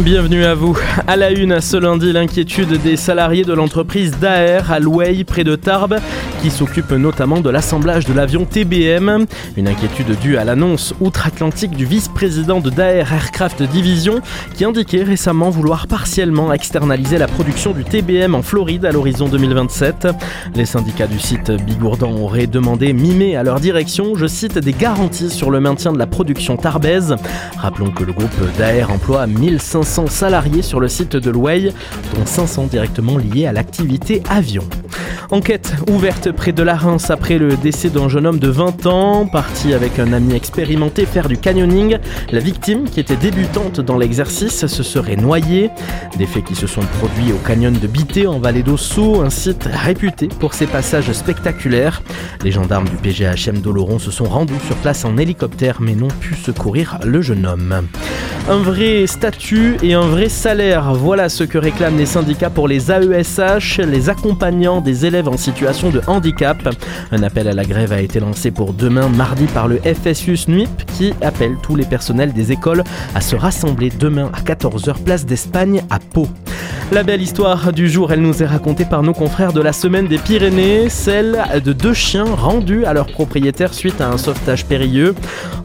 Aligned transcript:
Bienvenue 0.00 0.44
à 0.44 0.54
vous. 0.54 0.78
À 1.08 1.16
la 1.16 1.32
une, 1.32 1.60
ce 1.60 1.76
lundi, 1.76 2.12
l'inquiétude 2.12 2.80
des 2.80 2.96
salariés 2.96 3.42
de 3.42 3.52
l'entreprise 3.52 4.12
Daer 4.20 4.70
à 4.70 4.78
Louey, 4.78 5.24
près 5.24 5.42
de 5.42 5.56
Tarbes, 5.56 5.98
qui 6.40 6.50
s'occupe 6.50 6.92
notamment 6.92 7.40
de 7.40 7.50
l'assemblage 7.50 8.04
de 8.04 8.12
l'avion 8.12 8.44
TBM. 8.44 9.26
Une 9.56 9.66
inquiétude 9.66 10.16
due 10.20 10.36
à 10.36 10.44
l'annonce 10.44 10.94
outre-Atlantique 11.00 11.72
du 11.72 11.84
vice-président 11.84 12.60
de 12.60 12.70
Daer 12.70 13.12
Aircraft 13.12 13.64
Division, 13.64 14.20
qui 14.54 14.64
indiquait 14.64 15.02
récemment 15.02 15.50
vouloir 15.50 15.88
partiellement 15.88 16.52
externaliser 16.52 17.18
la 17.18 17.26
production 17.26 17.72
du 17.72 17.82
TBM 17.82 18.36
en 18.36 18.42
Floride 18.42 18.84
à 18.84 18.92
l'horizon 18.92 19.26
2027. 19.26 20.06
Les 20.54 20.66
syndicats 20.66 21.08
du 21.08 21.18
site 21.18 21.50
Bigourdan 21.50 22.12
auraient 22.12 22.46
demandé 22.46 22.92
mi 22.92 23.34
à 23.34 23.42
leur 23.42 23.58
direction, 23.58 24.14
je 24.14 24.28
cite, 24.28 24.58
des 24.58 24.72
garanties 24.72 25.30
sur 25.30 25.50
le 25.50 25.58
maintien 25.58 25.92
de 25.92 25.98
la 25.98 26.06
production 26.06 26.56
tarbaise. 26.56 27.16
Rappelons 27.56 27.90
que 27.90 28.04
le 28.04 28.12
groupe 28.12 28.30
Daer 28.58 28.84
emploie 28.84 29.26
1500 29.26 29.87
salariés 29.88 30.62
sur 30.62 30.80
le 30.80 30.88
site 30.88 31.16
de 31.16 31.30
Louey, 31.30 31.72
dont 32.14 32.26
500 32.26 32.66
directement 32.66 33.18
liés 33.18 33.46
à 33.46 33.52
l'activité 33.52 34.22
avion. 34.28 34.62
Enquête 35.30 35.74
ouverte 35.90 36.32
près 36.32 36.52
de 36.52 36.62
la 36.62 36.74
Reims 36.74 37.10
après 37.10 37.36
le 37.36 37.54
décès 37.54 37.90
d'un 37.90 38.08
jeune 38.08 38.26
homme 38.26 38.38
de 38.38 38.48
20 38.48 38.86
ans, 38.86 39.26
parti 39.26 39.74
avec 39.74 39.98
un 39.98 40.14
ami 40.14 40.34
expérimenté 40.34 41.04
faire 41.04 41.28
du 41.28 41.36
canyoning. 41.36 41.98
La 42.32 42.40
victime, 42.40 42.88
qui 42.88 42.98
était 42.98 43.16
débutante 43.16 43.78
dans 43.78 43.98
l'exercice, 43.98 44.64
se 44.64 44.82
serait 44.82 45.16
noyée. 45.16 45.70
Des 46.16 46.24
faits 46.24 46.44
qui 46.44 46.54
se 46.54 46.66
sont 46.66 46.80
produits 46.98 47.32
au 47.34 47.46
canyon 47.46 47.74
de 47.78 47.86
Bité 47.86 48.26
en 48.26 48.38
vallée 48.38 48.62
d'Ossau, 48.62 49.20
un 49.20 49.28
site 49.28 49.68
réputé 49.70 50.28
pour 50.40 50.54
ses 50.54 50.66
passages 50.66 51.12
spectaculaires. 51.12 52.02
Les 52.42 52.50
gendarmes 52.50 52.88
du 52.88 52.96
PGHM 52.96 53.58
d'Oloron 53.60 53.98
se 53.98 54.10
sont 54.10 54.24
rendus 54.24 54.54
sur 54.66 54.76
place 54.76 55.04
en 55.04 55.18
hélicoptère 55.18 55.82
mais 55.82 55.94
n'ont 55.94 56.08
pu 56.08 56.36
secourir 56.36 57.00
le 57.04 57.20
jeune 57.20 57.44
homme. 57.44 57.86
Un 58.48 58.62
vrai 58.62 59.06
statut 59.06 59.76
et 59.82 59.92
un 59.92 60.06
vrai 60.06 60.30
salaire, 60.30 60.94
voilà 60.94 61.28
ce 61.28 61.44
que 61.44 61.58
réclament 61.58 61.98
les 61.98 62.06
syndicats 62.06 62.48
pour 62.48 62.66
les 62.66 62.90
AESH, 62.90 63.80
les 63.80 64.08
accompagnants 64.08 64.80
des 64.80 65.04
élèves 65.04 65.17
en 65.26 65.36
situation 65.36 65.90
de 65.90 66.00
handicap. 66.06 66.68
Un 67.10 67.22
appel 67.24 67.48
à 67.48 67.52
la 67.54 67.64
grève 67.64 67.92
a 67.92 68.00
été 68.00 68.20
lancé 68.20 68.52
pour 68.52 68.72
demain 68.72 69.08
mardi 69.08 69.46
par 69.46 69.66
le 69.66 69.78
FSU 69.78 70.36
SNUIP 70.36 70.68
qui 70.96 71.14
appelle 71.22 71.56
tous 71.62 71.74
les 71.74 71.84
personnels 71.84 72.32
des 72.32 72.52
écoles 72.52 72.84
à 73.14 73.20
se 73.20 73.34
rassembler 73.34 73.90
demain 73.90 74.30
à 74.32 74.40
14h 74.40 75.02
place 75.02 75.26
d'Espagne 75.26 75.82
à 75.90 75.98
Pau. 75.98 76.28
La 76.90 77.02
belle 77.02 77.20
histoire 77.20 77.70
du 77.70 77.86
jour, 77.86 78.12
elle 78.12 78.22
nous 78.22 78.42
est 78.42 78.46
racontée 78.46 78.86
par 78.86 79.02
nos 79.02 79.12
confrères 79.12 79.52
de 79.52 79.60
la 79.60 79.74
semaine 79.74 80.06
des 80.06 80.16
Pyrénées, 80.16 80.88
celle 80.88 81.38
de 81.62 81.74
deux 81.74 81.92
chiens 81.92 82.24
rendus 82.24 82.86
à 82.86 82.94
leur 82.94 83.08
propriétaire 83.08 83.74
suite 83.74 84.00
à 84.00 84.08
un 84.08 84.16
sauvetage 84.16 84.64
périlleux. 84.64 85.14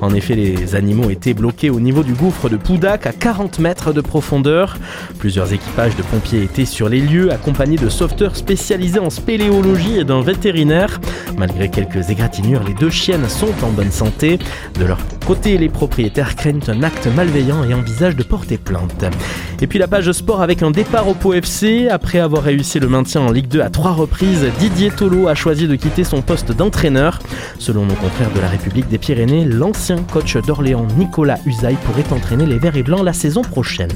En 0.00 0.12
effet, 0.14 0.34
les 0.34 0.74
animaux 0.74 1.10
étaient 1.10 1.32
bloqués 1.32 1.70
au 1.70 1.78
niveau 1.78 2.02
du 2.02 2.12
gouffre 2.12 2.48
de 2.48 2.56
Poudac 2.56 3.06
à 3.06 3.12
40 3.12 3.60
mètres 3.60 3.92
de 3.92 4.00
profondeur. 4.00 4.78
Plusieurs 5.20 5.52
équipages 5.52 5.94
de 5.94 6.02
pompiers 6.02 6.42
étaient 6.42 6.64
sur 6.64 6.88
les 6.88 7.00
lieux, 7.00 7.32
accompagnés 7.32 7.76
de 7.76 7.88
sauveteurs 7.88 8.34
spécialisés 8.34 8.98
en 8.98 9.10
et 9.42 10.04
d'un 10.04 10.22
vétérinaire. 10.22 11.00
Malgré 11.36 11.68
quelques 11.68 12.10
égratignures, 12.10 12.62
les 12.62 12.74
deux 12.74 12.90
chiennes 12.90 13.28
sont 13.28 13.52
en 13.64 13.70
bonne 13.70 13.90
santé. 13.90 14.38
De 14.78 14.84
leur 14.84 14.98
côté, 15.26 15.58
les 15.58 15.68
propriétaires 15.68 16.36
craignent 16.36 16.60
un 16.68 16.84
acte 16.84 17.08
malveillant 17.16 17.64
et 17.64 17.74
envisagent 17.74 18.14
de 18.14 18.22
porter 18.22 18.56
plainte. 18.56 19.04
Et 19.60 19.66
puis 19.66 19.80
la 19.80 19.88
page 19.88 20.12
sport 20.12 20.42
avec 20.42 20.62
un 20.62 20.70
départ 20.70 21.08
au 21.08 21.14
Pau. 21.14 21.34
Après 21.90 22.20
avoir 22.20 22.44
réussi 22.44 22.78
le 22.78 22.88
maintien 22.88 23.22
en 23.22 23.32
Ligue 23.32 23.48
2 23.48 23.62
à 23.62 23.70
trois 23.70 23.92
reprises, 23.92 24.46
Didier 24.60 24.90
Tolo 24.90 25.26
a 25.26 25.34
choisi 25.34 25.66
de 25.66 25.74
quitter 25.74 26.04
son 26.04 26.22
poste 26.22 26.52
d'entraîneur. 26.52 27.18
Selon 27.58 27.84
nos 27.84 27.94
confrères 27.94 28.30
de 28.32 28.40
la 28.40 28.48
République 28.48 28.88
des 28.88 28.98
Pyrénées, 28.98 29.44
l'ancien 29.44 29.96
coach 30.12 30.36
d'Orléans 30.36 30.86
Nicolas 30.96 31.38
Usaï 31.46 31.76
pourrait 31.84 32.16
entraîner 32.16 32.46
les 32.46 32.58
Verts 32.58 32.76
et 32.76 32.84
Blancs 32.84 33.02
la 33.02 33.12
saison 33.12 33.42
prochaine. 33.42 33.90